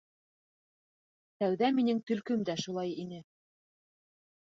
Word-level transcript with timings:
Тәүҙә 1.45 1.71
минең 1.77 2.01
Төлкөм 2.09 2.49
дә 2.51 2.59
шулай 2.65 2.99
ине. 3.07 3.25